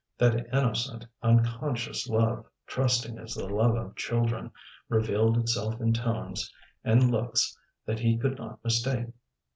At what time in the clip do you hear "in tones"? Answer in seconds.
5.79-6.51